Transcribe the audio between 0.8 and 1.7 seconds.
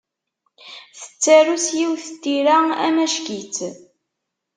Tettaru s